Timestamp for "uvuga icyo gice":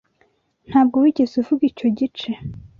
1.41-2.29